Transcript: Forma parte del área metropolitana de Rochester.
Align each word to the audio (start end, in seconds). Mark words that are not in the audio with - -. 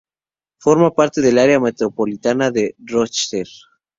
Forma 0.57 0.89
parte 0.95 1.21
del 1.21 1.37
área 1.37 1.59
metropolitana 1.59 2.49
de 2.49 2.73
Rochester. 2.79 3.45